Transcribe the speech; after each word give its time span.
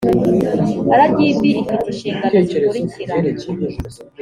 rgb 0.99 1.39
ifite 1.51 1.75
inshingano 1.91 2.37
zikurikira 2.47 3.15